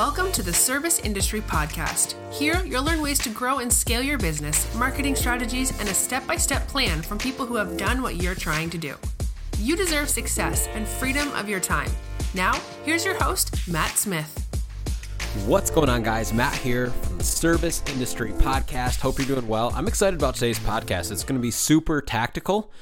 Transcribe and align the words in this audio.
Welcome 0.00 0.32
to 0.32 0.42
the 0.42 0.54
Service 0.54 0.98
Industry 1.00 1.42
Podcast. 1.42 2.14
Here, 2.32 2.62
you'll 2.64 2.84
learn 2.84 3.02
ways 3.02 3.18
to 3.18 3.28
grow 3.28 3.58
and 3.58 3.70
scale 3.70 4.02
your 4.02 4.16
business, 4.16 4.74
marketing 4.74 5.14
strategies, 5.14 5.78
and 5.78 5.90
a 5.90 5.92
step 5.92 6.26
by 6.26 6.36
step 6.36 6.66
plan 6.68 7.02
from 7.02 7.18
people 7.18 7.44
who 7.44 7.56
have 7.56 7.76
done 7.76 8.00
what 8.00 8.16
you're 8.16 8.34
trying 8.34 8.70
to 8.70 8.78
do. 8.78 8.94
You 9.58 9.76
deserve 9.76 10.08
success 10.08 10.68
and 10.68 10.88
freedom 10.88 11.30
of 11.32 11.50
your 11.50 11.60
time. 11.60 11.90
Now, 12.32 12.58
here's 12.82 13.04
your 13.04 13.12
host, 13.22 13.68
Matt 13.68 13.98
Smith. 13.98 14.48
What's 15.44 15.70
going 15.70 15.90
on, 15.90 16.02
guys? 16.02 16.32
Matt 16.32 16.54
here 16.54 16.86
from 16.86 17.18
the 17.18 17.24
Service 17.24 17.82
Industry 17.88 18.32
Podcast. 18.32 19.00
Hope 19.00 19.18
you're 19.18 19.28
doing 19.28 19.46
well. 19.46 19.70
I'm 19.74 19.86
excited 19.86 20.18
about 20.18 20.34
today's 20.34 20.58
podcast. 20.60 21.12
It's 21.12 21.24
going 21.24 21.38
to 21.38 21.42
be 21.42 21.50
super 21.50 22.00
tactical, 22.00 22.72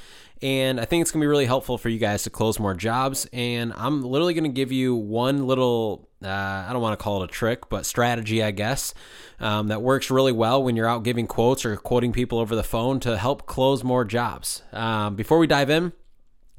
and 0.41 0.79
I 0.79 0.85
think 0.85 1.01
it's 1.01 1.11
going 1.11 1.19
to 1.19 1.25
be 1.25 1.29
really 1.29 1.47
helpful 1.47 1.77
for 1.77 1.89
you 1.89 1.99
guys 1.99 2.23
to 2.23 2.29
close 2.29 2.61
more 2.61 2.75
jobs. 2.75 3.27
And 3.33 3.73
I'm 3.75 4.03
literally 4.03 4.33
going 4.33 4.45
to 4.45 4.55
give 4.55 4.71
you 4.71 4.95
one 4.95 5.45
little 5.45 6.08
uh, 6.23 6.27
I 6.67 6.69
don't 6.71 6.81
want 6.81 6.97
to 6.99 7.03
call 7.03 7.21
it 7.21 7.29
a 7.29 7.33
trick, 7.33 7.69
but 7.69 7.85
strategy, 7.85 8.43
I 8.43 8.51
guess, 8.51 8.93
um, 9.39 9.67
that 9.69 9.81
works 9.81 10.11
really 10.11 10.31
well 10.31 10.61
when 10.61 10.75
you're 10.75 10.87
out 10.87 11.03
giving 11.03 11.27
quotes 11.27 11.65
or 11.65 11.77
quoting 11.77 12.11
people 12.11 12.39
over 12.39 12.55
the 12.55 12.63
phone 12.63 12.99
to 13.01 13.17
help 13.17 13.45
close 13.45 13.83
more 13.83 14.03
jobs. 14.03 14.63
Um, 14.73 15.15
before 15.15 15.37
we 15.37 15.47
dive 15.47 15.69
in, 15.69 15.93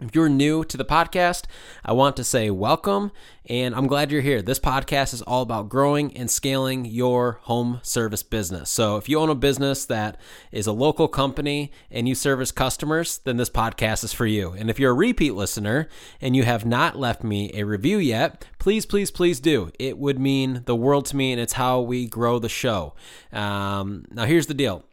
if 0.00 0.14
you're 0.14 0.28
new 0.28 0.64
to 0.64 0.76
the 0.76 0.84
podcast, 0.84 1.44
I 1.84 1.92
want 1.92 2.16
to 2.16 2.24
say 2.24 2.50
welcome 2.50 3.12
and 3.46 3.74
I'm 3.74 3.86
glad 3.86 4.10
you're 4.10 4.20
here. 4.20 4.42
This 4.42 4.60
podcast 4.60 5.12
is 5.12 5.22
all 5.22 5.42
about 5.42 5.68
growing 5.68 6.16
and 6.16 6.30
scaling 6.30 6.84
your 6.84 7.40
home 7.42 7.80
service 7.82 8.22
business. 8.22 8.70
So, 8.70 8.96
if 8.96 9.08
you 9.08 9.18
own 9.18 9.28
a 9.28 9.34
business 9.34 9.84
that 9.86 10.18
is 10.52 10.66
a 10.66 10.72
local 10.72 11.08
company 11.08 11.72
and 11.90 12.08
you 12.08 12.14
service 12.14 12.52
customers, 12.52 13.18
then 13.18 13.36
this 13.36 13.50
podcast 13.50 14.04
is 14.04 14.12
for 14.12 14.26
you. 14.26 14.52
And 14.52 14.70
if 14.70 14.78
you're 14.78 14.92
a 14.92 14.94
repeat 14.94 15.32
listener 15.32 15.88
and 16.20 16.36
you 16.36 16.44
have 16.44 16.64
not 16.64 16.98
left 16.98 17.24
me 17.24 17.50
a 17.54 17.64
review 17.64 17.98
yet, 17.98 18.46
please, 18.58 18.86
please, 18.86 19.10
please 19.10 19.40
do. 19.40 19.72
It 19.78 19.98
would 19.98 20.18
mean 20.18 20.62
the 20.66 20.76
world 20.76 21.06
to 21.06 21.16
me 21.16 21.32
and 21.32 21.40
it's 21.40 21.54
how 21.54 21.80
we 21.80 22.06
grow 22.06 22.38
the 22.38 22.48
show. 22.48 22.94
Um, 23.32 24.04
now, 24.10 24.26
here's 24.26 24.46
the 24.46 24.54
deal 24.54 24.84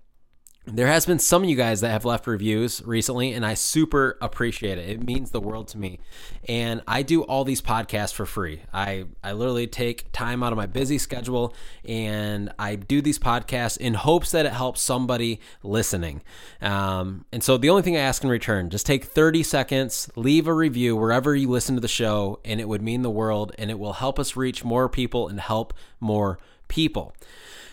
there 0.68 0.88
has 0.88 1.06
been 1.06 1.18
some 1.18 1.44
of 1.44 1.50
you 1.50 1.56
guys 1.56 1.80
that 1.80 1.92
have 1.92 2.04
left 2.04 2.28
reviews 2.28 2.84
recently 2.84 3.32
and 3.32 3.46
i 3.46 3.54
super 3.54 4.18
appreciate 4.22 4.78
it. 4.78 4.90
It 4.90 5.04
means 5.04 5.32
the 5.32 5.40
world 5.40 5.70
to 5.70 5.78
me. 5.78 6.00
And 6.48 6.82
i 6.88 7.04
do 7.04 7.24
all 7.24 7.46
these 7.46 7.62
podcasts 7.62 8.14
for 8.14 8.26
free. 8.26 8.62
I 8.74 9.06
i 9.24 9.32
literally 9.32 9.68
take 9.68 10.12
time 10.12 10.44
out 10.44 10.52
of 10.52 10.58
my 10.58 10.66
busy 10.66 10.98
schedule 10.98 11.56
and 11.86 12.52
i 12.60 12.76
do 12.76 13.02
these 13.02 13.18
podcasts 13.18 13.78
in 13.78 13.94
hopes 13.94 14.32
that 14.32 14.46
it 14.46 14.52
helps 14.52 14.82
somebody 14.82 15.40
listening. 15.64 16.22
Um, 16.62 17.26
and 17.32 17.42
so 17.42 17.58
the 17.58 17.70
only 17.70 17.82
thing 17.82 17.96
i 17.96 18.02
ask 18.02 18.24
in 18.24 18.30
return 18.30 18.70
just 18.70 18.86
take 18.86 19.06
30 19.06 19.44
seconds 19.44 20.10
leave 20.18 20.48
a 20.48 20.54
review 20.54 20.98
wherever 20.98 21.34
you 21.34 21.50
listen 21.50 21.76
to 21.76 21.82
the 21.82 21.88
show 21.88 22.42
and 22.44 22.60
it 22.60 22.68
would 22.68 22.82
mean 22.82 23.04
the 23.04 23.10
world 23.10 23.54
and 23.58 23.72
it 23.72 23.80
will 23.80 23.94
help 23.94 24.20
us 24.20 24.36
reach 24.36 24.66
more 24.66 24.90
people 24.90 25.30
and 25.30 25.40
help 25.40 25.74
more 26.02 26.40
people. 26.68 27.16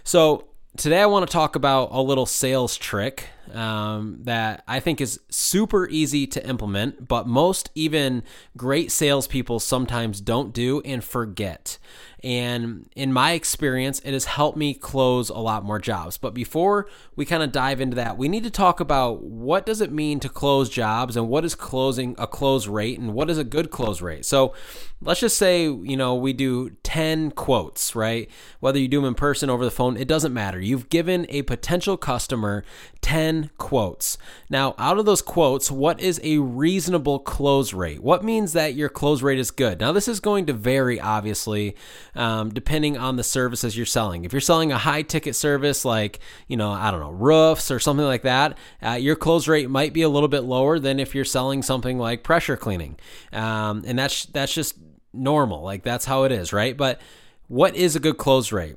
So 0.04 0.46
today 0.76 1.00
I 1.00 1.06
want 1.06 1.26
to 1.26 1.32
talk 1.32 1.54
about 1.54 1.90
a 1.92 2.00
little 2.02 2.26
sales 2.26 2.76
trick 2.76 3.28
um, 3.52 4.18
that 4.22 4.62
I 4.66 4.80
think 4.80 5.00
is 5.00 5.20
super 5.28 5.88
easy 5.88 6.26
to 6.28 6.46
implement, 6.46 7.08
but 7.08 7.26
most 7.26 7.70
even 7.74 8.22
great 8.56 8.90
salespeople 8.90 9.60
sometimes 9.60 10.20
don't 10.20 10.52
do 10.52 10.80
and 10.82 11.02
forget. 11.02 11.78
And 12.24 12.88
in 12.96 13.12
my 13.12 13.32
experience, 13.32 14.00
it 14.00 14.14
has 14.14 14.24
helped 14.24 14.56
me 14.56 14.72
close 14.72 15.28
a 15.28 15.38
lot 15.38 15.62
more 15.62 15.78
jobs. 15.78 16.16
But 16.16 16.32
before 16.32 16.88
we 17.16 17.26
kind 17.26 17.42
of 17.42 17.52
dive 17.52 17.82
into 17.82 17.96
that, 17.96 18.16
we 18.16 18.28
need 18.28 18.44
to 18.44 18.50
talk 18.50 18.80
about 18.80 19.22
what 19.22 19.66
does 19.66 19.82
it 19.82 19.92
mean 19.92 20.20
to 20.20 20.30
close 20.30 20.70
jobs 20.70 21.18
and 21.18 21.28
what 21.28 21.44
is 21.44 21.54
closing 21.54 22.14
a 22.16 22.26
close 22.26 22.66
rate 22.66 22.98
and 22.98 23.12
what 23.12 23.28
is 23.28 23.36
a 23.36 23.44
good 23.44 23.70
close 23.70 24.00
rate. 24.00 24.24
So 24.24 24.54
let's 25.02 25.20
just 25.20 25.36
say, 25.36 25.64
you 25.64 25.98
know, 25.98 26.14
we 26.14 26.32
do 26.32 26.70
10 26.82 27.32
quotes, 27.32 27.94
right? 27.94 28.30
Whether 28.58 28.78
you 28.78 28.88
do 28.88 29.02
them 29.02 29.08
in 29.08 29.14
person 29.14 29.50
over 29.50 29.62
the 29.62 29.70
phone, 29.70 29.98
it 29.98 30.08
doesn't 30.08 30.32
matter. 30.32 30.58
You've 30.58 30.88
given 30.88 31.26
a 31.28 31.42
potential 31.42 31.98
customer 31.98 32.64
10 33.02 33.33
quotes. 33.58 34.16
Now, 34.48 34.74
out 34.78 34.98
of 34.98 35.04
those 35.04 35.22
quotes, 35.22 35.70
what 35.70 36.00
is 36.00 36.20
a 36.22 36.38
reasonable 36.38 37.18
close 37.18 37.72
rate? 37.72 38.02
What 38.02 38.24
means 38.24 38.52
that 38.52 38.74
your 38.74 38.88
close 38.88 39.22
rate 39.22 39.38
is 39.38 39.50
good? 39.50 39.80
Now, 39.80 39.92
this 39.92 40.08
is 40.08 40.20
going 40.20 40.46
to 40.46 40.52
vary, 40.52 41.00
obviously, 41.00 41.76
um, 42.14 42.50
depending 42.50 42.96
on 42.96 43.16
the 43.16 43.24
services 43.24 43.76
you're 43.76 43.86
selling. 43.86 44.24
If 44.24 44.32
you're 44.32 44.40
selling 44.40 44.72
a 44.72 44.78
high 44.78 45.02
ticket 45.02 45.36
service 45.36 45.84
like, 45.84 46.20
you 46.48 46.56
know, 46.56 46.70
I 46.70 46.90
don't 46.90 47.00
know, 47.00 47.10
roofs 47.10 47.70
or 47.70 47.78
something 47.78 48.06
like 48.06 48.22
that, 48.22 48.56
uh, 48.82 48.92
your 48.92 49.16
close 49.16 49.48
rate 49.48 49.68
might 49.68 49.92
be 49.92 50.02
a 50.02 50.08
little 50.08 50.28
bit 50.28 50.44
lower 50.44 50.78
than 50.78 51.00
if 51.00 51.14
you're 51.14 51.24
selling 51.24 51.62
something 51.62 51.98
like 51.98 52.22
pressure 52.22 52.56
cleaning. 52.56 52.96
Um, 53.32 53.82
and 53.86 53.98
that's, 53.98 54.26
that's 54.26 54.54
just 54.54 54.76
normal. 55.12 55.62
Like, 55.62 55.82
that's 55.82 56.04
how 56.04 56.24
it 56.24 56.32
is, 56.32 56.52
right? 56.52 56.76
But 56.76 57.00
what 57.48 57.76
is 57.76 57.96
a 57.96 58.00
good 58.00 58.16
close 58.16 58.52
rate? 58.52 58.76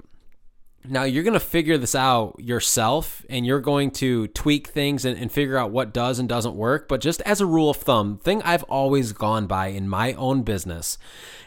Now 0.89 1.03
you're 1.03 1.23
going 1.23 1.33
to 1.33 1.39
figure 1.39 1.77
this 1.77 1.95
out 1.95 2.35
yourself 2.39 3.25
and 3.29 3.45
you're 3.45 3.59
going 3.59 3.91
to 3.91 4.27
tweak 4.27 4.67
things 4.67 5.05
and, 5.05 5.17
and, 5.17 5.31
figure 5.31 5.57
out 5.57 5.71
what 5.71 5.93
does 5.93 6.19
and 6.19 6.27
doesn't 6.29 6.55
work. 6.55 6.87
But 6.87 7.01
just 7.01 7.21
as 7.21 7.41
a 7.41 7.45
rule 7.45 7.69
of 7.69 7.77
thumb, 7.77 8.17
thing 8.17 8.41
I've 8.43 8.63
always 8.63 9.11
gone 9.11 9.47
by 9.47 9.67
in 9.67 9.89
my 9.89 10.13
own 10.13 10.43
business 10.43 10.97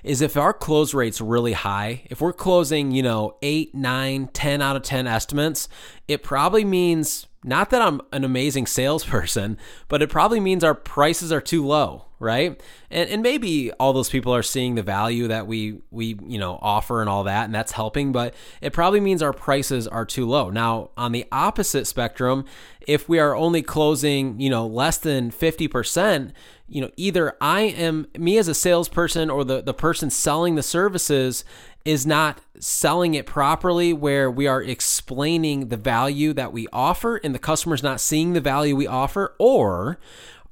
is 0.03 0.21
if 0.21 0.37
our 0.37 0.53
close 0.53 0.95
rate's 0.95 1.21
really 1.21 1.55
high, 1.55 2.03
if 2.11 2.21
we're 2.21 2.33
closing, 2.33 2.91
you 2.91 3.03
know, 3.03 3.37
eight, 3.43 3.75
nine, 3.75 4.28
10 4.33 4.62
out 4.62 4.77
of 4.77 4.83
10 4.83 5.06
estimates, 5.06 5.69
it 6.09 6.22
probably 6.22 6.65
means 6.65 7.27
not 7.45 7.71
that 7.71 7.83
I'm 7.83 8.01
an 8.12 8.25
amazing 8.25 8.67
salesperson, 8.67 9.59
but 9.89 10.03
it 10.03 10.11
probably 10.11 10.41
means 10.41 10.65
our 10.65 10.75
prices 10.75 11.33
are 11.33 11.41
too 11.41 11.67
low 11.67 12.06
right? 12.21 12.61
And 12.91 13.11
and 13.11 13.23
maybe 13.23 13.73
all 13.73 13.93
those 13.93 14.11
people 14.11 14.33
are 14.33 14.43
seeing 14.43 14.77
the 14.77 14.83
value 14.83 15.27
that 15.27 15.49
we 15.49 15.81
we 15.91 16.19
you 16.25 16.39
know 16.39 16.59
offer 16.62 17.01
and 17.01 17.09
all 17.09 17.25
that, 17.25 17.47
and 17.47 17.55
that's 17.55 17.73
helping. 17.73 18.12
But 18.12 18.34
it 18.61 18.73
probably 18.73 19.01
means 19.01 19.23
our 19.23 19.33
prices 19.33 19.89
are 19.89 20.05
too 20.05 20.28
low. 20.28 20.51
Now 20.51 20.91
on 20.97 21.11
the 21.11 21.25
opposite 21.33 21.87
spectrum, 21.87 22.45
if 22.87 23.09
we 23.09 23.19
are 23.19 23.34
only 23.34 23.62
closing 23.62 24.39
you 24.39 24.51
know 24.51 24.67
less 24.67 24.99
than 24.99 25.31
fifty 25.31 25.67
percent, 25.67 26.33
you 26.69 26.83
know 26.83 26.91
either 26.97 27.37
I 27.41 27.62
am 27.62 28.07
me 28.17 28.39
as 28.39 28.47
a 28.47 28.55
salesperson 28.55 29.31
or 29.31 29.43
the 29.43 29.62
the 29.62 29.75
person 29.75 30.11
selling 30.11 30.55
the 30.55 30.62
services 30.62 31.45
is 31.84 32.06
not 32.06 32.41
selling 32.58 33.14
it 33.14 33.26
properly 33.26 33.92
where 33.92 34.30
we 34.30 34.46
are 34.46 34.62
explaining 34.62 35.68
the 35.68 35.76
value 35.76 36.32
that 36.32 36.52
we 36.52 36.66
offer 36.72 37.16
and 37.16 37.34
the 37.34 37.38
customer's 37.38 37.82
not 37.82 38.00
seeing 38.00 38.32
the 38.32 38.41
value 38.41 38.76
we 38.76 38.86
offer 38.86 39.34
or 39.38 39.98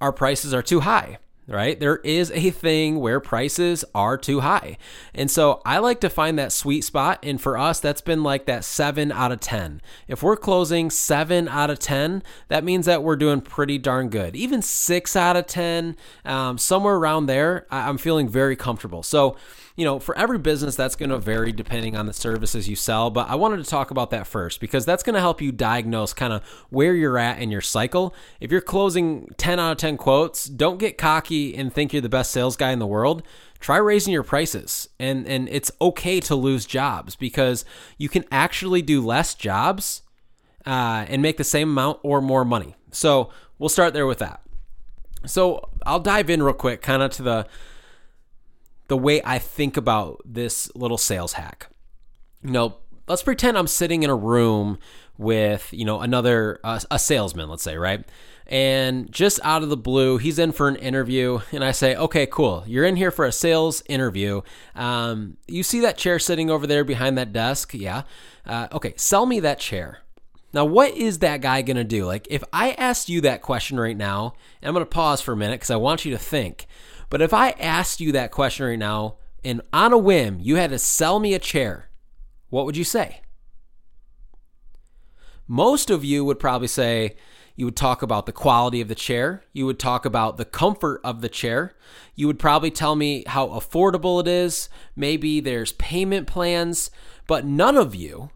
our 0.01 0.13
prices 0.13 0.55
are 0.55 0.63
too 0.63 0.81
high 0.81 1.19
right? 1.49 1.81
There 1.81 1.97
is 1.97 2.31
a 2.33 2.51
thing 2.51 3.01
where 3.01 3.21
prices 3.21 3.85
are 3.95 4.19
too 4.19 4.41
high. 4.41 4.77
And 5.15 5.31
so 5.31 5.63
I 5.65 5.79
like 5.79 6.01
to 6.01 6.11
find 6.11 6.39
that 6.39 6.53
sweet 6.53 6.83
spot. 6.83 7.19
And 7.23 7.41
for 7.41 7.57
us, 7.57 7.81
that's 7.81 8.03
been 8.03 8.23
like 8.23 8.45
that 8.45 8.65
seven 8.65 9.11
out 9.11 9.33
of 9.33 9.41
10. 9.41 9.81
If 10.07 10.23
we're 10.23 10.37
closing 10.37 10.91
seven 10.91 11.49
out 11.49 11.71
of 11.71 11.79
10, 11.79 12.23
that 12.49 12.65
means 12.65 12.87
that 12.87 13.03
we're 13.03 13.17
doing 13.17 13.41
pretty 13.41 13.79
darn 13.79 14.11
good. 14.11 14.37
Even 14.37 14.61
six 14.61 15.17
out 15.17 15.37
of 15.37 15.47
10, 15.47 15.97
um, 16.27 16.59
somewhere 16.59 16.97
around 16.97 17.27
there, 17.27 17.67
I'm 17.71 17.99
feeling 17.99 18.29
very 18.29 18.55
comfortable. 18.55 19.03
So, 19.03 19.37
you 19.79 19.85
know, 19.85 20.01
for 20.01 20.19
every 20.19 20.39
business, 20.39 20.75
that's 20.75 20.97
going 20.97 21.11
to 21.11 21.19
vary 21.19 21.53
depending 21.53 21.97
on 21.97 22.07
the 22.07 22.13
services 22.13 22.69
you 22.69 22.75
sell. 22.75 23.11
But 23.11 23.31
I 23.31 23.37
wanted 23.37 23.59
to 23.59 23.71
talk 23.71 23.93
about 23.93 24.11
that 24.11 24.27
first 24.27 24.61
because 24.61 24.85
that's 24.85 25.05
going 25.05 25.15
to 25.15 25.21
help 25.21 25.41
you 25.41 25.53
diagnose 25.53 26.13
kind 26.13 26.33
of 26.33 26.43
where 26.69 26.97
you're 26.97 27.17
at 27.17 27.39
in 27.39 27.53
your 27.53 27.61
cycle. 27.61 28.13
If 28.41 28.51
you're 28.51 28.61
closing 28.61 29.29
10 29.37 29.61
out 29.61 29.71
of 29.71 29.79
10 29.79 29.97
quotes, 29.97 30.47
don't 30.47 30.79
get 30.79 30.99
cocky 30.99 31.55
and 31.55 31.73
think 31.73 31.93
you're 31.93 32.03
the 32.03 32.09
best 32.09 32.33
sales 32.33 32.57
guy 32.57 32.73
in 32.73 32.81
the 32.81 32.89
world 32.89 33.23
try 33.61 33.77
raising 33.77 34.13
your 34.13 34.23
prices 34.23 34.89
and 35.01 35.27
and 35.27 35.49
it's 35.49 35.73
okay 35.81 36.21
to 36.21 36.37
lose 36.37 36.65
jobs 36.65 37.17
because 37.17 37.65
you 37.97 38.09
can 38.09 38.25
actually 38.31 38.81
do 38.81 39.05
less 39.05 39.35
jobs 39.35 40.03
uh, 40.65 41.05
and 41.09 41.21
make 41.21 41.39
the 41.39 41.43
same 41.43 41.71
amount 41.71 41.99
or 42.05 42.21
more 42.21 42.45
money 42.45 42.77
so 42.93 43.31
we'll 43.59 43.69
start 43.69 43.95
there 43.95 44.07
with 44.07 44.19
that 44.19 44.41
so 45.27 45.69
i'll 45.87 45.99
dive 45.99 46.31
in 46.31 46.41
real 46.41 46.55
quick 46.55 46.83
kind 46.83 47.03
of 47.03 47.11
to 47.11 47.21
the 47.21 47.49
the 48.89 48.97
way 48.97 49.23
I 49.25 49.39
think 49.39 49.77
about 49.77 50.21
this 50.25 50.75
little 50.75 50.99
sales 50.99 51.35
hack. 51.35 51.69
You 52.43 52.51
know, 52.51 52.77
let's 53.07 53.23
pretend 53.23 53.57
I'm 53.57 53.67
sitting 53.67 54.03
in 54.03 54.11
a 54.11 54.17
room 54.17 54.79
with, 55.17 55.69
you 55.73 55.85
know, 55.85 56.01
another 56.01 56.61
uh, 56.65 56.81
a 56.91 56.99
salesman, 56.99 57.49
let's 57.49 57.63
say, 57.63 57.77
right? 57.77 58.05
And 58.47 59.13
just 59.13 59.41
out 59.45 59.63
of 59.63 59.69
the 59.69 59.77
blue, 59.77 60.17
he's 60.17 60.39
in 60.39 60.53
for 60.53 60.69
an 60.69 60.77
interview, 60.77 61.41
and 61.53 61.63
I 61.63 61.73
say, 61.73 61.95
"Okay, 61.95 62.25
cool. 62.27 62.65
You're 62.67 62.87
in 62.87 62.97
here 62.97 63.11
for 63.11 63.27
a 63.27 63.33
sales 63.33 63.83
interview. 63.91 64.41
Um, 64.75 65.37
you 65.47 65.63
see 65.63 65.81
that 65.81 65.99
chair 65.99 66.19
sitting 66.19 66.49
over 66.49 66.67
there 66.67 66.83
behind 66.83 67.19
that 67.19 67.35
desk? 67.35 67.75
Yeah. 67.75 68.05
Uh, 68.47 68.69
okay, 68.73 68.95
sell 68.97 69.27
me 69.27 69.41
that 69.41 69.59
chair." 69.59 69.99
Now, 70.55 70.65
what 70.65 70.95
is 70.95 71.19
that 71.19 71.43
guy 71.43 71.61
to 71.77 71.85
do? 71.85 72.07
Like, 72.07 72.27
if 72.31 72.43
I 72.55 72.73
asked 72.73 73.11
you 73.11 73.21
that 73.21 73.43
question 73.43 73.79
right 73.79 73.97
now, 73.97 74.33
and 74.63 74.69
I'm 74.69 74.75
to 74.83 74.87
pause 74.87 75.21
for 75.21 75.33
a 75.33 75.37
minute 75.37 75.57
because 75.57 75.71
I 75.71 75.77
want 75.77 76.07
you 76.07 76.13
to 76.13 76.19
think. 76.19 76.67
But 77.11 77.23
if 77.23 77.33
I 77.33 77.51
asked 77.51 78.01
you 78.01 78.13
that 78.13 78.31
question 78.31 78.67
right 78.67 78.79
now 78.79 79.17
and 79.45 79.63
on 79.73 79.93
a 79.93 79.99
whim 79.99 80.39
you 80.41 80.57
had 80.57 80.71
to 80.71 80.79
sell 80.79 81.19
me 81.19 81.35
a 81.35 81.39
chair, 81.39 81.89
what 82.51 82.67
would 82.67 82.77
you 82.77 82.85
say? 82.85 83.23
Most 85.47 85.89
of 85.91 86.05
you 86.05 86.25
would 86.25 86.39
probably 86.39 86.69
say, 86.69 87.17
You 87.57 87.65
would 87.65 87.77
talk 87.77 88.03
about 88.03 88.27
the 88.27 88.33
quality 88.33 88.83
of 88.83 88.89
the 88.89 88.95
chair. 88.95 89.43
You 89.53 89.65
would 89.67 89.79
talk 89.79 90.05
about 90.05 90.37
the 90.37 90.45
comfort 90.45 91.01
of 91.03 91.23
the 91.23 91.31
chair. 91.31 91.75
You 92.15 92.27
would 92.27 92.39
probably 92.39 92.71
tell 92.71 92.95
me 92.95 93.25
how 93.27 93.49
affordable 93.49 94.21
it 94.21 94.29
is. 94.29 94.69
Maybe 94.95 95.41
there's 95.41 95.73
payment 95.73 96.27
plans, 96.27 96.91
but 97.27 97.47
none 97.47 97.77
of 97.77 97.95
you 97.95 98.31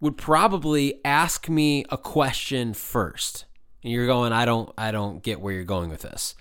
would 0.00 0.16
probably 0.16 1.00
ask 1.04 1.48
me 1.48 1.84
a 1.90 1.98
question 1.98 2.74
first. 2.74 3.44
And 3.82 3.92
you're 3.92 4.06
going, 4.06 4.32
I 4.32 4.44
don't 4.44 4.72
I 4.76 4.90
don't 4.90 5.22
get 5.22 5.40
where 5.40 5.54
you're 5.54 5.64
going 5.64 5.90
with 5.90 6.02
this. 6.02 6.34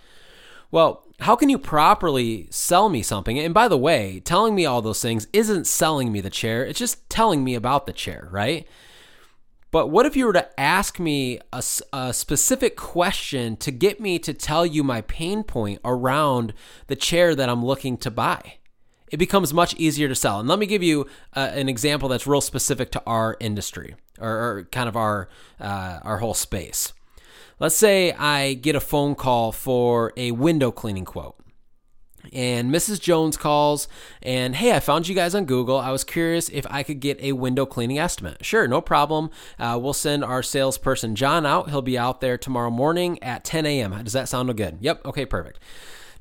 Well, 0.72 1.07
how 1.20 1.36
can 1.36 1.50
you 1.50 1.58
properly 1.58 2.48
sell 2.52 2.90
me 2.90 3.02
something? 3.02 3.40
And 3.40 3.54
by 3.54 3.68
the 3.68 3.78
way, 3.78 4.20
telling 4.20 4.54
me 4.54 4.66
all 4.66 4.82
those 4.82 5.02
things 5.02 5.28
isn't 5.34 5.66
selling 5.66 6.12
me 6.12 6.22
the 6.22 6.30
chair, 6.30 6.66
it's 6.66 6.80
just 6.80 7.10
telling 7.10 7.44
me 7.44 7.56
about 7.56 7.86
the 7.88 7.94
chair, 7.94 8.28
right? 8.32 8.68
But 9.72 9.88
what 9.88 10.06
if 10.06 10.16
you 10.16 10.26
were 10.26 10.34
to 10.34 10.60
ask 10.60 11.00
me 11.00 11.40
a, 11.52 11.62
a, 11.92 12.14
specific 12.14 12.78
question 12.78 13.58
to 13.58 13.72
get 13.72 14.00
me 14.00 14.18
to 14.20 14.34
tell 14.34 14.66
you 14.66 14.82
my 14.84 15.02
pain 15.02 15.44
point 15.44 15.82
around 15.84 16.54
the 16.88 16.96
chair 16.96 17.36
that 17.36 17.50
I'm 17.50 17.66
looking 17.66 17.98
to 17.98 18.12
buy? 18.12 18.56
It 19.12 19.18
becomes 19.18 19.54
much 19.54 19.76
easier 19.76 20.08
to 20.08 20.16
sell. 20.16 20.40
And 20.40 20.48
let 20.48 20.60
me 20.60 20.68
give 20.68 20.84
you 20.84 21.08
uh, 21.36 21.52
an 21.54 21.68
example 21.68 22.10
that's 22.10 22.28
real 22.28 22.42
specific 22.42 22.92
to 22.92 23.04
our 23.06 23.36
industry 23.40 23.96
or, 24.20 24.30
or 24.30 24.68
kind 24.72 24.88
of 24.88 24.96
our 24.96 25.30
uh, 25.60 26.00
our 26.04 26.18
whole 26.18 26.34
space. 26.34 26.94
Let's 27.60 27.76
say 27.76 28.12
I 28.14 28.54
get 28.54 28.76
a 28.76 28.80
phone 28.80 29.16
call 29.16 29.52
for 29.52 30.14
a 30.16 30.32
window 30.32 30.72
cleaning 30.72 31.06
quote. 31.06 31.36
And 32.34 32.72
Mrs. 32.72 33.00
Jones 33.00 33.38
calls 33.38 33.88
and, 34.22 34.56
hey, 34.56 34.76
I 34.76 34.80
found 34.80 35.08
you 35.08 35.16
guys 35.16 35.34
on 35.34 35.46
Google. 35.46 35.78
I 35.78 35.92
was 35.92 36.04
curious 36.04 36.50
if 36.50 36.68
I 36.70 36.84
could 36.84 37.00
get 37.00 37.20
a 37.22 37.32
window 37.32 37.66
cleaning 37.66 38.00
estimate. 38.00 38.44
Sure, 38.46 38.68
no 38.68 38.82
problem. 38.82 39.30
Uh, 39.58 39.80
we'll 39.82 39.94
send 39.94 40.24
our 40.24 40.44
salesperson 40.44 41.16
John 41.16 41.46
out. 41.46 41.70
He'll 41.70 41.82
be 41.82 41.98
out 41.98 42.22
there 42.22 42.38
tomorrow 42.38 42.70
morning 42.70 43.22
at 43.24 43.44
10 43.44 43.66
a.m. 43.66 44.04
Does 44.04 44.14
that 44.14 44.30
sound 44.30 44.56
good? 44.58 44.78
Yep. 44.82 45.06
Okay, 45.06 45.26
perfect. 45.26 45.60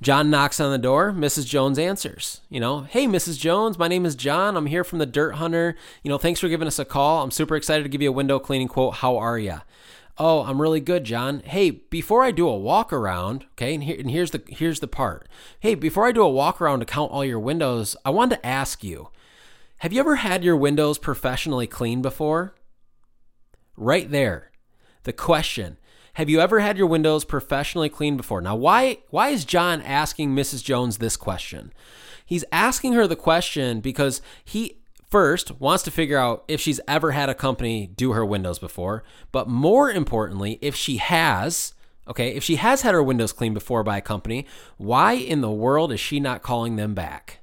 John 0.03 0.31
knocks 0.31 0.61
on 0.61 0.71
the 0.71 0.79
door. 0.79 1.13
Mrs. 1.13 1.47
Jones 1.47 1.79
answers. 1.79 2.43
You 2.49 2.61
know, 2.61 2.83
hey, 2.83 3.07
Mrs. 3.07 3.39
Jones, 3.39 3.79
my 3.79 3.89
name 3.89 4.05
is 4.05 4.15
John. 4.15 4.57
I'm 4.57 4.67
here 4.67 4.85
from 4.85 4.99
the 4.99 5.07
Dirt 5.07 5.33
Hunter. 5.33 5.75
You 6.03 6.11
know, 6.11 6.19
thanks 6.19 6.41
for 6.41 6.49
giving 6.49 6.69
us 6.69 6.79
a 6.79 6.85
call. 6.85 7.23
I'm 7.23 7.31
super 7.31 7.57
excited 7.57 7.83
to 7.83 7.89
give 7.89 8.03
you 8.03 8.11
a 8.11 8.13
window 8.13 8.39
cleaning 8.39 8.69
quote. 8.69 8.95
How 8.97 9.17
are 9.17 9.39
you? 9.39 9.61
Oh, 10.19 10.45
I'm 10.45 10.63
really 10.63 10.81
good, 10.81 11.05
John. 11.05 11.41
Hey, 11.45 11.71
before 11.71 12.23
I 12.23 12.31
do 12.31 12.49
a 12.49 12.57
walk 12.57 12.93
around, 12.93 13.45
okay, 13.53 13.75
and, 13.75 13.85
here, 13.85 13.97
and 13.99 14.11
here's 14.11 14.31
the 14.31 14.43
here's 14.49 14.81
the 14.81 14.89
part. 14.89 15.29
Hey, 15.61 15.75
before 15.75 16.07
I 16.07 16.13
do 16.13 16.23
a 16.23 16.31
walk 16.31 16.61
around 16.61 16.81
to 16.81 16.87
count 16.87 17.13
all 17.13 17.25
your 17.25 17.39
windows, 17.39 17.97
I 18.05 18.11
wanted 18.11 18.37
to 18.37 18.47
ask 18.47 18.83
you, 18.83 19.11
have 19.79 19.93
you 19.93 20.01
ever 20.01 20.17
had 20.17 20.43
your 20.43 20.57
windows 20.57 20.97
professionally 20.97 21.67
cleaned 21.67 22.03
before? 22.03 22.55
Right 23.77 24.11
there. 24.11 24.51
The 25.03 25.13
question. 25.13 25.77
Have 26.15 26.31
you 26.31 26.41
ever 26.41 26.61
had 26.61 26.79
your 26.79 26.87
windows 26.87 27.27
professionally 27.27 27.91
cleaned 27.91 28.17
before? 28.17 28.41
Now, 28.41 28.57
why 28.57 29.01
why 29.11 29.29
is 29.29 29.45
John 29.45 29.83
asking 29.83 30.35
Mrs. 30.35 30.65
Jones 30.65 30.97
this 30.97 31.19
question? 31.19 31.75
He's 32.25 32.45
asking 32.51 32.95
her 32.95 33.07
the 33.07 33.17
question 33.17 33.81
because 33.81 34.23
he 34.43 34.79
First, 35.09 35.61
wants 35.61 35.85
to 35.85 35.91
figure 35.91 36.19
out 36.19 36.45
if 36.49 36.61
she's 36.61 36.81
ever 36.89 37.13
had 37.13 37.29
a 37.29 37.35
company 37.35 37.87
do 37.87 38.13
her 38.13 38.25
windows 38.25 38.59
before, 38.59 39.05
but 39.31 39.49
more 39.49 39.91
importantly, 39.91 40.59
if 40.61 40.75
she 40.75 40.97
has, 40.97 41.75
okay, 42.09 42.35
if 42.35 42.43
she 42.43 42.57
has 42.57 42.83
had 42.83 42.93
her 42.93 43.03
windows 43.03 43.33
cleaned 43.33 43.55
before 43.55 43.85
by 43.85 43.99
a 43.99 44.03
company, 44.03 44.47
why 44.79 45.13
in 45.13 45.43
the 45.43 45.51
world 45.51 45.93
is 45.93 46.01
she 46.01 46.19
not 46.19 46.43
calling 46.43 46.75
them 46.75 46.93
back? 46.93 47.39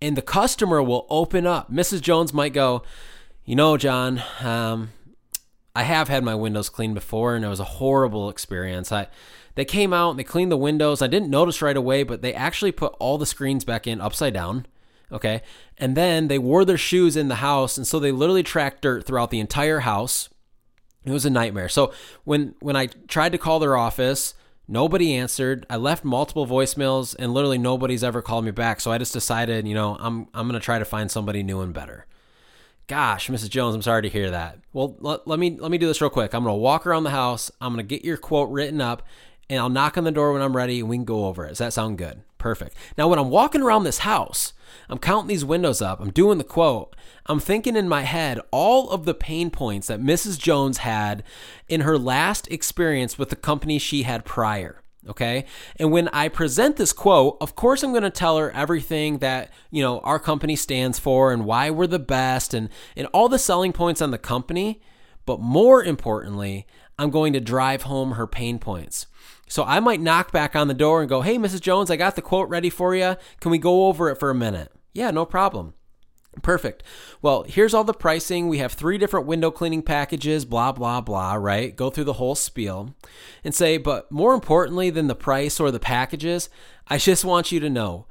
And 0.00 0.16
the 0.16 0.22
customer 0.22 0.80
will 0.80 1.06
open 1.10 1.44
up. 1.44 1.72
Mrs. 1.72 2.02
Jones 2.02 2.32
might 2.32 2.52
go, 2.52 2.82
You 3.44 3.56
know, 3.56 3.76
John, 3.76 4.22
um, 4.40 4.90
I 5.74 5.82
have 5.82 6.08
had 6.08 6.22
my 6.22 6.36
windows 6.36 6.68
cleaned 6.68 6.94
before 6.94 7.34
and 7.34 7.44
it 7.44 7.48
was 7.48 7.60
a 7.60 7.64
horrible 7.64 8.30
experience. 8.30 8.92
I 8.92 9.08
they 9.56 9.64
came 9.64 9.92
out 9.92 10.10
and 10.10 10.18
they 10.20 10.24
cleaned 10.24 10.52
the 10.52 10.56
windows. 10.56 11.02
I 11.02 11.08
didn't 11.08 11.30
notice 11.30 11.60
right 11.60 11.76
away, 11.76 12.04
but 12.04 12.22
they 12.22 12.32
actually 12.32 12.70
put 12.70 12.94
all 13.00 13.18
the 13.18 13.26
screens 13.26 13.64
back 13.64 13.88
in 13.88 14.00
upside 14.00 14.32
down. 14.32 14.66
Okay. 15.10 15.42
And 15.78 15.96
then 15.96 16.28
they 16.28 16.38
wore 16.38 16.64
their 16.64 16.78
shoes 16.78 17.16
in 17.16 17.28
the 17.28 17.36
house. 17.36 17.76
And 17.76 17.86
so 17.86 17.98
they 17.98 18.12
literally 18.12 18.42
tracked 18.42 18.82
dirt 18.82 19.06
throughout 19.06 19.30
the 19.30 19.40
entire 19.40 19.80
house. 19.80 20.28
It 21.04 21.10
was 21.12 21.24
a 21.24 21.30
nightmare. 21.30 21.68
So 21.68 21.92
when, 22.24 22.54
when 22.60 22.76
I 22.76 22.86
tried 22.86 23.32
to 23.32 23.38
call 23.38 23.58
their 23.58 23.76
office, 23.76 24.34
nobody 24.66 25.14
answered. 25.14 25.64
I 25.70 25.76
left 25.76 26.04
multiple 26.04 26.46
voicemails 26.46 27.16
and 27.18 27.32
literally 27.32 27.58
nobody's 27.58 28.04
ever 28.04 28.20
called 28.20 28.44
me 28.44 28.50
back. 28.50 28.80
So 28.80 28.92
I 28.92 28.98
just 28.98 29.14
decided, 29.14 29.66
you 29.66 29.74
know, 29.74 29.96
I'm, 29.98 30.28
I'm 30.34 30.46
going 30.46 30.60
to 30.60 30.64
try 30.64 30.78
to 30.78 30.84
find 30.84 31.10
somebody 31.10 31.42
new 31.42 31.60
and 31.60 31.72
better. 31.72 32.06
Gosh, 32.88 33.28
Mrs. 33.28 33.50
Jones, 33.50 33.74
I'm 33.74 33.82
sorry 33.82 34.02
to 34.02 34.08
hear 34.08 34.30
that. 34.30 34.60
Well, 34.72 34.96
let, 35.00 35.28
let 35.28 35.38
me 35.38 35.58
let 35.58 35.70
me 35.70 35.76
do 35.76 35.86
this 35.86 36.00
real 36.00 36.08
quick. 36.08 36.32
I'm 36.32 36.42
going 36.42 36.54
to 36.54 36.58
walk 36.58 36.86
around 36.86 37.04
the 37.04 37.10
house. 37.10 37.50
I'm 37.60 37.74
going 37.74 37.86
to 37.86 37.94
get 37.96 38.02
your 38.02 38.16
quote 38.16 38.48
written 38.48 38.80
up 38.80 39.02
and 39.50 39.58
I'll 39.58 39.68
knock 39.68 39.96
on 39.96 40.04
the 40.04 40.10
door 40.10 40.32
when 40.32 40.42
I'm 40.42 40.56
ready 40.56 40.80
and 40.80 40.88
we 40.88 40.96
can 40.96 41.04
go 41.04 41.26
over 41.26 41.44
it. 41.44 41.50
Does 41.50 41.58
that 41.58 41.72
sound 41.72 41.98
good? 41.98 42.22
Perfect. 42.38 42.76
Now, 42.96 43.08
when 43.08 43.18
I'm 43.18 43.30
walking 43.30 43.62
around 43.62 43.84
this 43.84 43.98
house, 43.98 44.52
I'm 44.88 44.98
counting 44.98 45.28
these 45.28 45.44
windows 45.44 45.82
up, 45.82 46.00
I'm 46.00 46.10
doing 46.10 46.38
the 46.38 46.44
quote, 46.44 46.94
I'm 47.26 47.40
thinking 47.40 47.76
in 47.76 47.88
my 47.88 48.02
head 48.02 48.40
all 48.50 48.90
of 48.90 49.04
the 49.04 49.14
pain 49.14 49.50
points 49.50 49.88
that 49.88 50.00
Mrs. 50.00 50.38
Jones 50.38 50.78
had 50.78 51.24
in 51.68 51.82
her 51.82 51.98
last 51.98 52.50
experience 52.50 53.18
with 53.18 53.30
the 53.30 53.36
company 53.36 53.78
she 53.78 54.02
had 54.02 54.24
prior. 54.24 54.82
Okay. 55.08 55.46
And 55.76 55.90
when 55.90 56.08
I 56.08 56.28
present 56.28 56.76
this 56.76 56.92
quote, 56.92 57.38
of 57.40 57.54
course, 57.54 57.82
I'm 57.82 57.92
going 57.92 58.02
to 58.02 58.10
tell 58.10 58.36
her 58.36 58.50
everything 58.50 59.18
that, 59.18 59.50
you 59.70 59.82
know, 59.82 60.00
our 60.00 60.18
company 60.18 60.54
stands 60.54 60.98
for 60.98 61.32
and 61.32 61.46
why 61.46 61.70
we're 61.70 61.86
the 61.86 61.98
best 61.98 62.52
and, 62.52 62.68
and 62.94 63.06
all 63.12 63.28
the 63.28 63.38
selling 63.38 63.72
points 63.72 64.02
on 64.02 64.10
the 64.10 64.18
company. 64.18 64.82
But 65.24 65.40
more 65.40 65.82
importantly, 65.82 66.66
I'm 66.98 67.10
going 67.10 67.32
to 67.32 67.40
drive 67.40 67.82
home 67.82 68.12
her 68.12 68.26
pain 68.26 68.58
points. 68.58 69.06
So 69.48 69.64
I 69.64 69.80
might 69.80 70.00
knock 70.00 70.32
back 70.32 70.54
on 70.54 70.68
the 70.68 70.74
door 70.74 71.00
and 71.00 71.08
go, 71.08 71.22
Hey, 71.22 71.36
Mrs. 71.36 71.60
Jones, 71.60 71.90
I 71.90 71.96
got 71.96 72.16
the 72.16 72.22
quote 72.22 72.48
ready 72.48 72.70
for 72.70 72.94
you. 72.94 73.16
Can 73.40 73.50
we 73.50 73.58
go 73.58 73.86
over 73.86 74.10
it 74.10 74.16
for 74.16 74.30
a 74.30 74.34
minute? 74.34 74.72
Yeah, 74.92 75.10
no 75.10 75.24
problem. 75.24 75.74
Perfect. 76.42 76.82
Well, 77.22 77.42
here's 77.44 77.74
all 77.74 77.84
the 77.84 77.94
pricing. 77.94 78.48
We 78.48 78.58
have 78.58 78.72
three 78.72 78.98
different 78.98 79.26
window 79.26 79.50
cleaning 79.50 79.82
packages, 79.82 80.44
blah, 80.44 80.72
blah, 80.72 81.00
blah, 81.00 81.34
right? 81.34 81.74
Go 81.74 81.90
through 81.90 82.04
the 82.04 82.14
whole 82.14 82.34
spiel 82.34 82.94
and 83.42 83.54
say, 83.54 83.76
but 83.76 84.10
more 84.12 84.34
importantly 84.34 84.90
than 84.90 85.08
the 85.08 85.14
price 85.14 85.58
or 85.58 85.70
the 85.70 85.80
packages, 85.80 86.48
I 86.86 86.98
just 86.98 87.24
want 87.24 87.50
you 87.50 87.60
to 87.60 87.70
know 87.70 88.06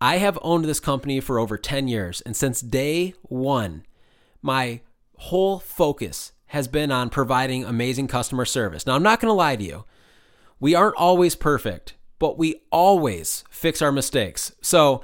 I 0.00 0.16
have 0.16 0.38
owned 0.42 0.64
this 0.64 0.80
company 0.80 1.20
for 1.20 1.38
over 1.38 1.58
10 1.58 1.88
years. 1.88 2.22
And 2.22 2.36
since 2.36 2.60
day 2.60 3.14
one, 3.22 3.84
my 4.42 4.80
whole 5.16 5.58
focus 5.58 6.32
has 6.46 6.66
been 6.66 6.90
on 6.90 7.10
providing 7.10 7.64
amazing 7.64 8.08
customer 8.08 8.44
service. 8.44 8.86
Now, 8.86 8.94
I'm 8.94 9.02
not 9.02 9.20
going 9.20 9.30
to 9.30 9.34
lie 9.34 9.56
to 9.56 9.62
you. 9.62 9.84
We 10.60 10.74
aren't 10.74 10.96
always 10.96 11.34
perfect, 11.34 11.94
but 12.18 12.38
we 12.38 12.62
always 12.70 13.44
fix 13.50 13.80
our 13.80 13.90
mistakes. 13.90 14.52
So 14.60 15.02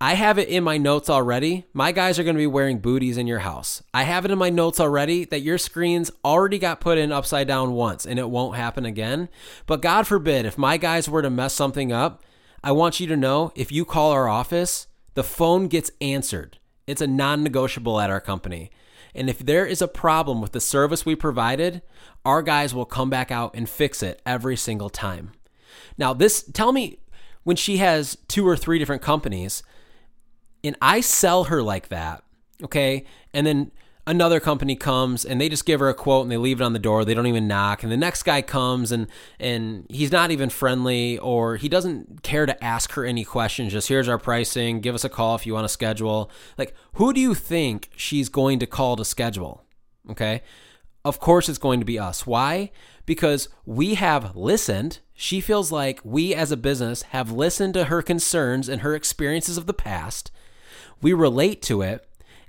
I 0.00 0.12
have 0.14 0.38
it 0.38 0.48
in 0.48 0.62
my 0.62 0.76
notes 0.76 1.08
already. 1.08 1.64
My 1.72 1.90
guys 1.90 2.18
are 2.18 2.24
going 2.24 2.36
to 2.36 2.40
be 2.40 2.46
wearing 2.46 2.80
booties 2.80 3.16
in 3.16 3.26
your 3.26 3.38
house. 3.38 3.82
I 3.94 4.02
have 4.02 4.26
it 4.26 4.30
in 4.30 4.38
my 4.38 4.50
notes 4.50 4.78
already 4.78 5.24
that 5.26 5.40
your 5.40 5.56
screens 5.56 6.10
already 6.22 6.58
got 6.58 6.80
put 6.80 6.98
in 6.98 7.12
upside 7.12 7.48
down 7.48 7.72
once 7.72 8.04
and 8.04 8.18
it 8.18 8.28
won't 8.28 8.56
happen 8.56 8.84
again. 8.84 9.30
But 9.64 9.80
God 9.80 10.06
forbid, 10.06 10.44
if 10.44 10.58
my 10.58 10.76
guys 10.76 11.08
were 11.08 11.22
to 11.22 11.30
mess 11.30 11.54
something 11.54 11.92
up, 11.92 12.24
I 12.62 12.72
want 12.72 13.00
you 13.00 13.06
to 13.06 13.16
know 13.16 13.52
if 13.54 13.72
you 13.72 13.86
call 13.86 14.10
our 14.10 14.28
office, 14.28 14.86
the 15.14 15.24
phone 15.24 15.68
gets 15.68 15.90
answered. 16.00 16.58
It's 16.86 17.00
a 17.00 17.06
non 17.06 17.42
negotiable 17.42 17.98
at 17.98 18.10
our 18.10 18.20
company. 18.20 18.70
And 19.16 19.30
if 19.30 19.38
there 19.38 19.66
is 19.66 19.80
a 19.82 19.88
problem 19.88 20.40
with 20.40 20.52
the 20.52 20.60
service 20.60 21.06
we 21.06 21.16
provided, 21.16 21.82
our 22.24 22.42
guys 22.42 22.74
will 22.74 22.84
come 22.84 23.10
back 23.10 23.30
out 23.30 23.54
and 23.54 23.68
fix 23.68 24.02
it 24.02 24.20
every 24.26 24.56
single 24.56 24.90
time. 24.90 25.32
Now, 25.98 26.12
this, 26.12 26.42
tell 26.42 26.72
me 26.72 26.98
when 27.44 27.56
she 27.56 27.78
has 27.78 28.16
two 28.28 28.46
or 28.46 28.56
three 28.56 28.78
different 28.78 29.02
companies 29.02 29.62
and 30.62 30.76
I 30.82 31.00
sell 31.00 31.44
her 31.44 31.62
like 31.62 31.88
that, 31.88 32.24
okay? 32.62 33.04
And 33.32 33.46
then 33.46 33.70
another 34.06 34.38
company 34.38 34.76
comes 34.76 35.24
and 35.24 35.40
they 35.40 35.48
just 35.48 35.66
give 35.66 35.80
her 35.80 35.88
a 35.88 35.94
quote 35.94 36.22
and 36.22 36.30
they 36.30 36.36
leave 36.36 36.60
it 36.60 36.64
on 36.64 36.72
the 36.72 36.78
door. 36.78 37.04
They 37.04 37.14
don't 37.14 37.26
even 37.26 37.48
knock. 37.48 37.82
And 37.82 37.90
the 37.90 37.96
next 37.96 38.22
guy 38.22 38.42
comes 38.42 38.92
and 38.92 39.08
and 39.40 39.86
he's 39.90 40.12
not 40.12 40.30
even 40.30 40.48
friendly 40.48 41.18
or 41.18 41.56
he 41.56 41.68
doesn't 41.68 42.22
care 42.22 42.46
to 42.46 42.64
ask 42.64 42.92
her 42.92 43.04
any 43.04 43.24
questions. 43.24 43.72
Just 43.72 43.88
here's 43.88 44.08
our 44.08 44.18
pricing. 44.18 44.80
Give 44.80 44.94
us 44.94 45.04
a 45.04 45.08
call 45.08 45.34
if 45.34 45.46
you 45.46 45.54
want 45.54 45.64
to 45.64 45.68
schedule. 45.68 46.30
Like, 46.56 46.74
who 46.94 47.12
do 47.12 47.20
you 47.20 47.34
think 47.34 47.90
she's 47.96 48.28
going 48.28 48.58
to 48.60 48.66
call 48.66 48.96
to 48.96 49.04
schedule? 49.04 49.64
Okay? 50.10 50.42
Of 51.04 51.20
course, 51.20 51.48
it's 51.48 51.58
going 51.58 51.80
to 51.80 51.86
be 51.86 51.98
us. 51.98 52.26
Why? 52.26 52.70
Because 53.04 53.48
we 53.64 53.94
have 53.94 54.34
listened. 54.34 54.98
She 55.14 55.40
feels 55.40 55.70
like 55.70 56.00
we 56.02 56.34
as 56.34 56.50
a 56.50 56.56
business 56.56 57.02
have 57.02 57.30
listened 57.30 57.74
to 57.74 57.84
her 57.84 58.02
concerns 58.02 58.68
and 58.68 58.82
her 58.82 58.94
experiences 58.94 59.56
of 59.56 59.66
the 59.66 59.72
past. 59.72 60.30
We 61.00 61.12
relate 61.12 61.62
to 61.62 61.82
it, 61.82 62.06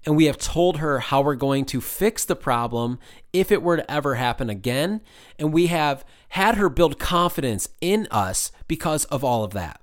and 0.07 0.15
we 0.15 0.23
have 0.23 0.37
told 0.37 0.77
her 0.77 0.99
how 0.99 1.19
we're 1.19 1.35
going 1.35 1.65
to 1.65 1.81
fix 1.81 2.23
the 2.23 2.35
problem 2.37 2.97
if 3.33 3.51
it 3.51 3.61
were 3.61 3.75
to 3.75 3.91
ever 3.91 4.15
happen 4.15 4.49
again. 4.49 5.01
And 5.37 5.51
we 5.51 5.67
have 5.67 6.05
had 6.29 6.55
her 6.55 6.69
build 6.69 6.97
confidence 6.97 7.67
in 7.81 8.07
us 8.09 8.53
because 8.69 9.03
of 9.05 9.25
all 9.25 9.43
of 9.43 9.51
that. 9.51 9.81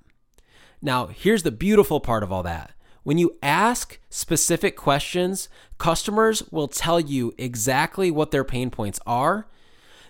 Now, 0.81 1.09
here's 1.09 1.43
the 1.43 1.51
beautiful 1.51 2.01
part 2.01 2.23
of 2.23 2.33
all 2.33 2.43
that 2.43 2.73
when 3.03 3.19
you 3.19 3.37
ask 3.43 3.99
specific 4.09 4.77
questions, 4.77 5.51
customers 5.77 6.43
will 6.51 6.69
tell 6.69 6.99
you 6.99 7.35
exactly 7.37 8.11
what 8.11 8.31
their 8.31 8.45
pain 8.45 8.71
points 8.71 9.01
are. 9.07 9.47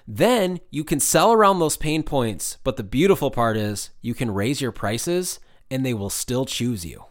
Then 0.07 0.61
you 0.71 0.85
can 0.85 1.01
sell 1.01 1.33
around 1.33 1.59
those 1.59 1.77
pain 1.77 2.05
points, 2.05 2.59
but 2.63 2.77
the 2.77 2.85
beautiful 2.85 3.33
part 3.33 3.57
is 3.57 3.91
you 4.01 4.15
can 4.15 4.33
raise 4.33 4.61
your 4.61 4.71
prices 4.71 5.41
and 5.73 5.85
they 5.85 5.93
will 5.93 6.09
still 6.09 6.45
choose 6.45 6.87
you. 6.87 7.07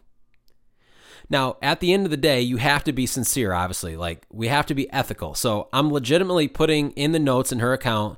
Now, 1.30 1.58
at 1.62 1.80
the 1.80 1.94
end 1.94 2.06
of 2.06 2.12
the 2.12 2.18
day, 2.18 2.42
you 2.42 2.58
have 2.58 2.84
to 2.84 2.94
be 2.94 3.06
sincere, 3.06 3.54
obviously. 3.54 3.96
Like, 3.96 4.26
we 4.32 4.48
have 4.48 4.66
to 4.68 4.76
be 4.76 4.92
ethical. 4.92 5.36
So, 5.36 5.70
I'm 5.74 5.92
legitimately 5.92 6.48
putting 6.48 6.92
in 6.92 7.12
the 7.12 7.20
notes 7.20 7.52
in 7.52 7.60
her 7.60 7.74
account 7.74 8.18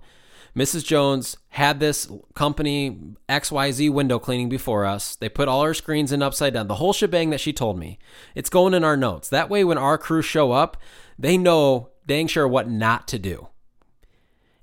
Mrs. 0.55 0.85
Jones 0.85 1.35
had 1.49 1.79
this 1.79 2.09
company 2.33 2.97
XYZ 3.27 3.91
window 3.91 4.19
cleaning 4.19 4.47
before 4.47 4.85
us. 4.85 5.15
They 5.17 5.27
put 5.27 5.49
all 5.49 5.61
our 5.61 5.73
screens 5.73 6.13
in 6.13 6.21
upside 6.21 6.53
down, 6.53 6.69
the 6.69 6.75
whole 6.75 6.93
shebang 6.93 7.29
that 7.31 7.41
she 7.41 7.51
told 7.51 7.77
me. 7.77 7.99
It's 8.35 8.49
going 8.49 8.73
in 8.73 8.83
our 8.83 8.95
notes. 8.95 9.27
That 9.27 9.49
way, 9.49 9.65
when 9.65 9.77
our 9.77 9.97
crew 9.97 10.21
show 10.21 10.53
up, 10.53 10.77
they 11.19 11.37
know 11.37 11.89
dang 12.07 12.27
sure 12.27 12.47
what 12.47 12.69
not 12.69 13.07
to 13.09 13.19
do. 13.19 13.49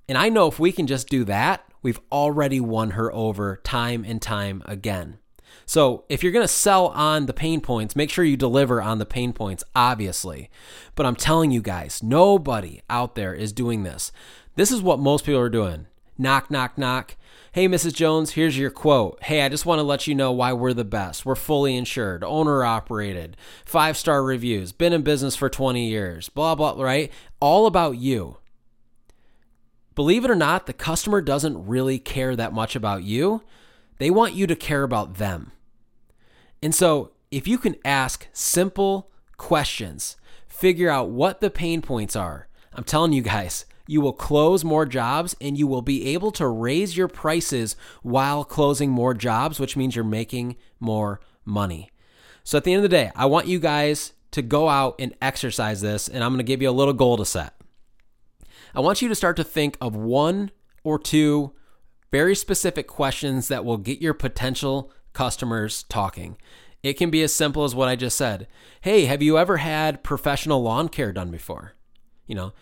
And 0.09 0.17
I 0.17 0.31
know 0.31 0.47
if 0.47 0.59
we 0.59 0.73
can 0.73 0.87
just 0.87 1.09
do 1.09 1.25
that, 1.25 1.65
we've 1.83 2.01
already 2.11 2.61
won 2.61 2.93
her 2.93 3.13
over 3.13 3.61
time 3.63 4.03
and 4.07 4.21
time 4.21 4.63
again. 4.65 5.19
So 5.66 6.04
if 6.09 6.23
you're 6.23 6.33
going 6.33 6.45
to 6.45 6.52
sell 6.52 6.88
on 6.88 7.26
the 7.26 7.33
pain 7.33 7.61
points, 7.61 7.97
make 7.97 8.11
sure 8.11 8.25
you 8.25 8.37
deliver 8.37 8.83
on 8.83 8.99
the 8.99 9.07
pain 9.07 9.33
points, 9.33 9.64
obviously. 9.75 10.50
But 10.95 11.07
I'm 11.07 11.16
telling 11.16 11.50
you 11.50 11.62
guys, 11.62 12.02
nobody 12.02 12.83
out 12.90 13.14
there 13.14 13.35
is 13.35 13.52
doing 13.52 13.83
this. 13.83 14.12
This 14.57 14.71
is 14.71 14.83
what 14.83 14.99
most 14.99 15.25
people 15.25 15.40
are 15.40 15.49
doing. 15.49 15.87
Knock, 16.19 16.50
knock, 16.50 16.76
knock. 16.76 17.16
Hey, 17.52 17.69
Mrs. 17.69 17.95
Jones, 17.95 18.33
here's 18.33 18.57
your 18.57 18.71
quote. 18.71 19.23
Hey, 19.23 19.42
I 19.42 19.49
just 19.49 19.66
want 19.66 19.78
to 19.78 19.83
let 19.83 20.07
you 20.07 20.14
know 20.14 20.33
why 20.33 20.52
we're 20.52 20.73
the 20.73 20.85
best. 20.85 21.26
We're 21.26 21.35
fully 21.35 21.76
insured, 21.76 22.25
owner 22.25 22.64
operated, 22.64 23.37
five 23.64 23.97
star 23.97 24.23
reviews, 24.23 24.73
been 24.73 24.92
in 24.95 25.02
business 25.02 25.37
for 25.37 25.50
20 25.50 25.87
years, 25.87 26.28
blah, 26.28 26.54
blah, 26.54 26.83
right? 26.83 27.12
All 27.40 27.66
about 27.66 27.99
you. 27.99 28.38
Believe 29.95 30.25
it 30.25 30.31
or 30.31 30.35
not, 30.35 30.66
the 30.66 30.73
customer 30.73 31.21
doesn't 31.21 31.66
really 31.66 31.99
care 31.99 32.35
that 32.35 32.54
much 32.54 32.75
about 32.75 33.02
you. 33.02 33.42
They 34.03 34.11
want 34.11 34.35
you 34.35 34.49
to 34.49 34.57
care 34.57 34.83
about 34.83 35.19
them. 35.19 35.53
And 36.61 36.75
so, 36.75 37.13
if 37.31 37.47
you 37.47 37.57
can 37.57 37.77
ask 37.85 38.27
simple 38.33 39.13
questions, 39.37 40.17
figure 40.49 40.91
out 40.91 41.11
what 41.11 41.41
the 41.41 41.51
pain 41.51 41.83
points 41.83 42.17
are, 42.17 42.49
I'm 42.75 42.83
telling 42.83 43.13
you 43.13 43.23
guys, 43.23 43.65
you 43.87 44.01
will 44.01 44.13
close 44.13 44.65
more 44.65 44.87
jobs 44.87 45.37
and 45.41 45.57
you 45.57 45.69
will 45.69 45.83
be 45.83 46.07
able 46.15 46.33
to 46.33 46.49
raise 46.49 46.97
your 46.97 47.07
prices 47.07 47.77
while 48.03 48.43
closing 48.43 48.91
more 48.91 49.15
jobs, 49.15 49.61
which 49.61 49.77
means 49.77 49.95
you're 49.95 50.05
making 50.05 50.57
more 50.81 51.21
money. 51.45 51.89
So, 52.43 52.59
at 52.59 52.65
the 52.65 52.73
end 52.73 52.85
of 52.85 52.91
the 52.91 52.97
day, 52.97 53.13
I 53.15 53.27
want 53.27 53.47
you 53.47 53.61
guys 53.61 54.15
to 54.33 54.43
go 54.43 54.69
out 54.69 54.97
and 54.99 55.15
exercise 55.23 55.81
this, 55.81 56.09
and 56.09 56.25
I'm 56.25 56.37
to 56.39 56.43
give 56.43 56.61
you 56.61 56.71
a 56.71 56.73
little 56.73 56.93
goal 56.93 57.19
to 57.19 57.25
set. 57.25 57.55
I 58.75 58.81
want 58.81 59.01
you 59.01 59.09
to 59.09 59.15
start 59.15 59.37
to 59.37 59.45
think 59.45 59.77
of 59.81 59.95
one 59.95 60.51
or 60.83 60.99
two 60.99 61.55
very 62.12 62.37
specific 62.37 62.87
questions 62.87 63.49
that 63.49 63.64
will 63.64 63.78
get 63.78 64.00
your 64.00 64.14
potential 64.14 64.92
customers 65.14 65.83
talking. 65.85 66.37
It 66.83 66.95
can 66.95 67.11
be 67.11 67.23
as 67.23 67.35
simple 67.35 67.64
as 67.64 67.75
what 67.75 67.88
I 67.88 67.97
just 67.97 68.16
said. 68.16 68.47
Hey, 68.83 69.07
have 69.07 69.23
you 69.23 69.38
ever 69.38 69.57
had 69.57 70.04
professional 70.04 70.62
lawn 70.62 70.88
care 70.88 71.12
done 71.12 71.31
before? 71.31 71.73
You 72.26 72.35
know, 72.35 72.52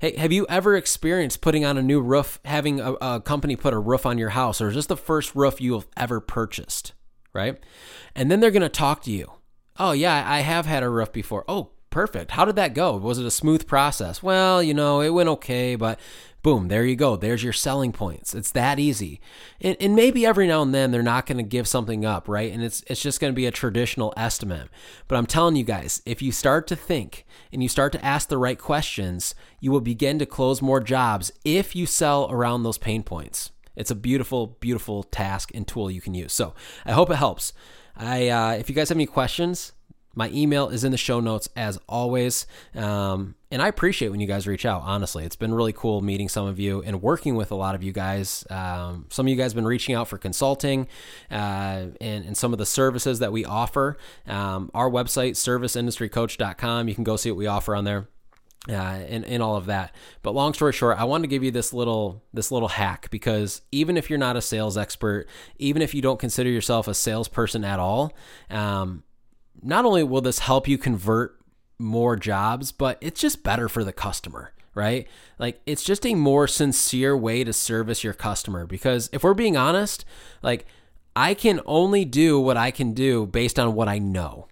hey, 0.00 0.16
have 0.16 0.32
you 0.32 0.46
ever 0.48 0.76
experienced 0.76 1.40
putting 1.40 1.64
on 1.64 1.78
a 1.78 1.82
new 1.82 2.00
roof, 2.00 2.40
having 2.44 2.80
a, 2.80 2.92
a 2.94 3.20
company 3.20 3.54
put 3.54 3.74
a 3.74 3.78
roof 3.78 4.04
on 4.04 4.18
your 4.18 4.30
house, 4.30 4.60
or 4.60 4.68
is 4.68 4.74
this 4.74 4.86
the 4.86 4.96
first 4.96 5.34
roof 5.34 5.60
you 5.60 5.74
have 5.74 5.86
ever 5.96 6.20
purchased? 6.20 6.92
Right? 7.32 7.62
And 8.14 8.30
then 8.30 8.40
they're 8.40 8.50
going 8.50 8.62
to 8.62 8.68
talk 8.68 9.02
to 9.02 9.10
you. 9.10 9.30
Oh, 9.78 9.92
yeah, 9.92 10.24
I 10.26 10.40
have 10.40 10.64
had 10.66 10.82
a 10.82 10.88
roof 10.88 11.12
before. 11.12 11.44
Oh, 11.46 11.70
perfect. 11.96 12.32
How 12.32 12.44
did 12.44 12.56
that 12.56 12.74
go? 12.74 12.94
Was 12.98 13.18
it 13.18 13.24
a 13.24 13.30
smooth 13.30 13.66
process? 13.66 14.22
Well, 14.22 14.62
you 14.62 14.74
know, 14.74 15.00
it 15.00 15.14
went 15.14 15.30
okay, 15.30 15.76
but 15.76 15.98
Boom, 16.42 16.68
there 16.68 16.84
you 16.84 16.94
go. 16.94 17.16
There's 17.16 17.42
your 17.42 17.52
selling 17.52 17.90
points. 17.90 18.32
It's 18.32 18.52
that 18.52 18.78
easy. 18.78 19.20
And, 19.60 19.76
and 19.80 19.96
maybe 19.96 20.24
every 20.24 20.46
now 20.46 20.62
and 20.62 20.72
then 20.72 20.92
they're 20.92 21.02
not 21.02 21.26
going 21.26 21.38
to 21.38 21.42
give 21.42 21.66
something 21.66 22.04
up, 22.04 22.28
right? 22.28 22.52
And 22.52 22.62
it's 22.62 22.84
it's 22.86 23.02
just 23.02 23.18
going 23.18 23.32
to 23.32 23.34
be 23.36 23.46
a 23.46 23.50
traditional 23.50 24.14
estimate. 24.16 24.68
But 25.08 25.16
I'm 25.16 25.26
telling 25.26 25.56
you 25.56 25.64
guys, 25.64 26.02
if 26.06 26.22
you 26.22 26.30
start 26.30 26.68
to 26.68 26.76
think 26.76 27.26
and 27.52 27.64
you 27.64 27.68
start 27.68 27.90
to 27.94 28.04
ask 28.04 28.28
the 28.28 28.38
right 28.38 28.60
questions, 28.60 29.34
you 29.58 29.72
will 29.72 29.80
begin 29.80 30.20
to 30.20 30.26
close 30.26 30.62
more 30.62 30.78
jobs 30.78 31.32
if 31.44 31.74
you 31.74 31.84
sell 31.84 32.28
around 32.30 32.62
those 32.62 32.78
pain 32.78 33.02
points. 33.02 33.50
It's 33.74 33.90
a 33.90 33.96
beautiful, 33.96 34.56
beautiful 34.60 35.02
task 35.02 35.50
and 35.52 35.66
tool 35.66 35.90
you 35.90 36.00
can 36.00 36.14
use. 36.14 36.32
So 36.32 36.54
I 36.84 36.92
hope 36.92 37.10
it 37.10 37.16
helps. 37.16 37.54
I 37.96 38.28
uh, 38.28 38.52
if 38.52 38.68
you 38.68 38.76
guys 38.76 38.90
have 38.90 38.98
any 38.98 39.06
questions, 39.06 39.72
my 40.16 40.30
email 40.30 40.70
is 40.70 40.82
in 40.82 40.90
the 40.90 40.98
show 40.98 41.20
notes 41.20 41.48
as 41.54 41.78
always. 41.88 42.46
Um, 42.74 43.36
and 43.50 43.62
I 43.62 43.68
appreciate 43.68 44.08
when 44.08 44.18
you 44.18 44.26
guys 44.26 44.46
reach 44.46 44.66
out, 44.66 44.82
honestly. 44.82 45.24
It's 45.24 45.36
been 45.36 45.54
really 45.54 45.74
cool 45.74 46.00
meeting 46.00 46.28
some 46.28 46.46
of 46.46 46.58
you 46.58 46.82
and 46.82 47.02
working 47.02 47.36
with 47.36 47.52
a 47.52 47.54
lot 47.54 47.74
of 47.74 47.82
you 47.82 47.92
guys. 47.92 48.44
Um, 48.50 49.06
some 49.10 49.26
of 49.26 49.30
you 49.30 49.36
guys 49.36 49.52
have 49.52 49.56
been 49.56 49.66
reaching 49.66 49.94
out 49.94 50.08
for 50.08 50.16
consulting 50.16 50.88
uh, 51.30 51.92
and, 52.00 52.24
and 52.24 52.36
some 52.36 52.52
of 52.52 52.58
the 52.58 52.66
services 52.66 53.18
that 53.18 53.30
we 53.30 53.44
offer. 53.44 53.98
Um, 54.26 54.70
our 54.74 54.90
website, 54.90 55.32
serviceindustrycoach.com, 55.32 56.88
you 56.88 56.94
can 56.94 57.04
go 57.04 57.16
see 57.16 57.30
what 57.30 57.38
we 57.38 57.46
offer 57.46 57.76
on 57.76 57.84
there. 57.84 58.08
Uh, 58.68 58.72
and, 58.72 59.24
and 59.26 59.44
all 59.44 59.54
of 59.54 59.66
that. 59.66 59.94
But 60.22 60.34
long 60.34 60.52
story 60.52 60.72
short, 60.72 60.98
I 60.98 61.04
wanted 61.04 61.22
to 61.22 61.28
give 61.28 61.44
you 61.44 61.52
this 61.52 61.72
little 61.72 62.24
this 62.34 62.50
little 62.50 62.66
hack 62.66 63.08
because 63.12 63.62
even 63.70 63.96
if 63.96 64.10
you're 64.10 64.18
not 64.18 64.34
a 64.34 64.42
sales 64.42 64.76
expert, 64.76 65.28
even 65.58 65.82
if 65.82 65.94
you 65.94 66.02
don't 66.02 66.18
consider 66.18 66.50
yourself 66.50 66.88
a 66.88 66.94
salesperson 66.94 67.64
at 67.64 67.78
all, 67.78 68.12
um, 68.50 69.04
not 69.62 69.84
only 69.84 70.02
will 70.02 70.20
this 70.20 70.40
help 70.40 70.68
you 70.68 70.78
convert 70.78 71.38
more 71.78 72.16
jobs, 72.16 72.72
but 72.72 72.98
it's 73.00 73.20
just 73.20 73.42
better 73.42 73.68
for 73.68 73.84
the 73.84 73.92
customer, 73.92 74.52
right? 74.74 75.06
Like 75.38 75.60
it's 75.66 75.84
just 75.84 76.06
a 76.06 76.14
more 76.14 76.46
sincere 76.46 77.16
way 77.16 77.44
to 77.44 77.52
service 77.52 78.02
your 78.02 78.14
customer 78.14 78.66
because 78.66 79.10
if 79.12 79.22
we're 79.22 79.34
being 79.34 79.56
honest, 79.56 80.04
like 80.42 80.66
I 81.14 81.34
can 81.34 81.60
only 81.66 82.04
do 82.04 82.40
what 82.40 82.56
I 82.56 82.70
can 82.70 82.92
do 82.92 83.26
based 83.26 83.58
on 83.58 83.74
what 83.74 83.88
I 83.88 83.98
know. 83.98 84.48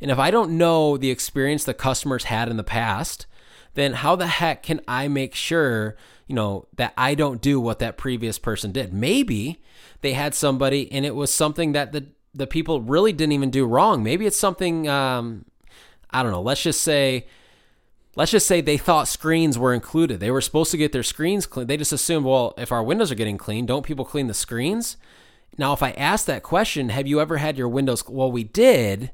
And 0.00 0.10
if 0.10 0.18
I 0.18 0.30
don't 0.30 0.58
know 0.58 0.96
the 0.96 1.10
experience 1.10 1.64
the 1.64 1.74
customers 1.74 2.24
had 2.24 2.48
in 2.48 2.56
the 2.56 2.64
past, 2.64 3.26
then 3.74 3.94
how 3.94 4.16
the 4.16 4.26
heck 4.26 4.62
can 4.62 4.80
I 4.88 5.08
make 5.08 5.34
sure, 5.34 5.96
you 6.26 6.34
know, 6.34 6.66
that 6.76 6.92
I 6.96 7.14
don't 7.14 7.40
do 7.40 7.60
what 7.60 7.78
that 7.78 7.96
previous 7.96 8.38
person 8.38 8.72
did? 8.72 8.92
Maybe 8.92 9.62
they 10.00 10.14
had 10.14 10.34
somebody 10.34 10.90
and 10.92 11.06
it 11.06 11.14
was 11.14 11.32
something 11.32 11.72
that 11.72 11.92
the 11.92 12.06
the 12.36 12.46
people 12.46 12.80
really 12.80 13.12
didn't 13.12 13.32
even 13.32 13.50
do 13.50 13.66
wrong. 13.66 14.02
Maybe 14.02 14.26
it's 14.26 14.38
something 14.38 14.88
um, 14.88 15.44
I 16.10 16.22
don't 16.22 16.32
know. 16.32 16.42
Let's 16.42 16.62
just 16.62 16.82
say 16.82 17.26
let's 18.14 18.30
just 18.30 18.46
say 18.46 18.60
they 18.60 18.78
thought 18.78 19.08
screens 19.08 19.58
were 19.58 19.74
included. 19.74 20.20
They 20.20 20.30
were 20.30 20.40
supposed 20.40 20.70
to 20.72 20.76
get 20.76 20.92
their 20.92 21.02
screens 21.02 21.46
cleaned. 21.46 21.68
They 21.68 21.76
just 21.76 21.92
assumed, 21.92 22.26
well, 22.26 22.54
if 22.56 22.72
our 22.72 22.82
windows 22.82 23.12
are 23.12 23.16
getting 23.16 23.38
cleaned, 23.38 23.68
don't 23.68 23.84
people 23.84 24.04
clean 24.04 24.26
the 24.26 24.34
screens? 24.34 24.96
Now, 25.58 25.72
if 25.72 25.82
I 25.82 25.92
ask 25.92 26.26
that 26.26 26.42
question, 26.42 26.88
have 26.90 27.06
you 27.06 27.20
ever 27.20 27.36
had 27.36 27.56
your 27.56 27.68
windows? 27.68 28.06
Well, 28.08 28.32
we 28.32 28.44
did, 28.44 29.10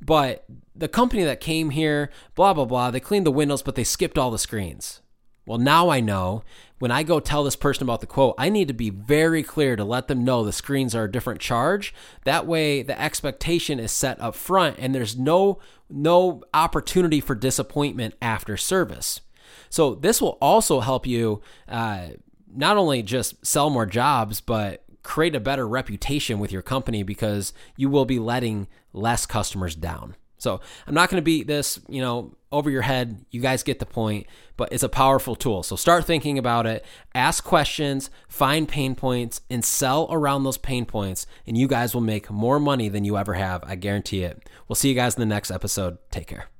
but 0.00 0.44
the 0.74 0.88
company 0.88 1.24
that 1.24 1.40
came 1.40 1.70
here, 1.70 2.10
blah, 2.34 2.54
blah, 2.54 2.64
blah, 2.64 2.90
they 2.90 3.00
cleaned 3.00 3.26
the 3.26 3.32
windows, 3.32 3.62
but 3.62 3.74
they 3.74 3.84
skipped 3.84 4.18
all 4.18 4.30
the 4.30 4.38
screens. 4.38 5.00
Well, 5.46 5.58
now 5.58 5.90
I 5.90 6.00
know 6.00 6.42
when 6.78 6.90
I 6.90 7.02
go 7.02 7.20
tell 7.20 7.44
this 7.44 7.56
person 7.56 7.82
about 7.82 8.00
the 8.00 8.06
quote, 8.06 8.34
I 8.38 8.48
need 8.48 8.68
to 8.68 8.74
be 8.74 8.90
very 8.90 9.42
clear 9.42 9.76
to 9.76 9.84
let 9.84 10.08
them 10.08 10.24
know 10.24 10.44
the 10.44 10.52
screens 10.52 10.94
are 10.94 11.04
a 11.04 11.10
different 11.10 11.40
charge. 11.40 11.94
That 12.24 12.46
way 12.46 12.82
the 12.82 13.00
expectation 13.00 13.78
is 13.78 13.92
set 13.92 14.20
up 14.20 14.34
front 14.34 14.76
and 14.78 14.94
there's 14.94 15.16
no 15.16 15.58
no 15.90 16.42
opportunity 16.52 17.20
for 17.20 17.34
disappointment 17.34 18.14
after 18.22 18.56
service. 18.56 19.20
So 19.68 19.94
this 19.94 20.20
will 20.20 20.38
also 20.40 20.80
help 20.80 21.06
you 21.06 21.42
uh, 21.68 22.08
not 22.54 22.76
only 22.76 23.02
just 23.02 23.44
sell 23.44 23.70
more 23.70 23.86
jobs, 23.86 24.40
but 24.40 24.84
create 25.02 25.34
a 25.34 25.40
better 25.40 25.68
reputation 25.68 26.38
with 26.38 26.50
your 26.50 26.62
company 26.62 27.02
because 27.02 27.52
you 27.76 27.90
will 27.90 28.06
be 28.06 28.18
letting 28.18 28.66
less 28.92 29.26
customers 29.26 29.74
down. 29.74 30.16
So 30.44 30.60
I'm 30.86 30.94
not 30.94 31.10
going 31.10 31.20
to 31.20 31.24
beat 31.24 31.48
this, 31.48 31.80
you 31.88 32.00
know, 32.00 32.36
over 32.52 32.70
your 32.70 32.82
head. 32.82 33.24
You 33.30 33.40
guys 33.40 33.64
get 33.64 33.80
the 33.80 33.86
point, 33.86 34.28
but 34.56 34.72
it's 34.72 34.84
a 34.84 34.88
powerful 34.88 35.34
tool. 35.34 35.64
So 35.64 35.74
start 35.74 36.04
thinking 36.04 36.38
about 36.38 36.66
it, 36.66 36.84
ask 37.14 37.42
questions, 37.42 38.10
find 38.28 38.68
pain 38.68 38.94
points, 38.94 39.40
and 39.50 39.64
sell 39.64 40.06
around 40.10 40.44
those 40.44 40.58
pain 40.58 40.86
points, 40.86 41.26
and 41.46 41.58
you 41.58 41.66
guys 41.66 41.94
will 41.94 42.00
make 42.02 42.30
more 42.30 42.60
money 42.60 42.88
than 42.88 43.04
you 43.04 43.18
ever 43.18 43.34
have. 43.34 43.64
I 43.66 43.74
guarantee 43.74 44.22
it. 44.22 44.48
We'll 44.68 44.76
see 44.76 44.90
you 44.90 44.94
guys 44.94 45.16
in 45.16 45.20
the 45.20 45.26
next 45.26 45.50
episode. 45.50 45.98
Take 46.12 46.28
care. 46.28 46.53